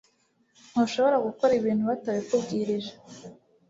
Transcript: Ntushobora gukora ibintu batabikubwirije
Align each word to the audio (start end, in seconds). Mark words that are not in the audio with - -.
Ntushobora 0.71 1.17
gukora 1.25 1.51
ibintu 1.59 1.83
batabikubwirije 1.91 2.93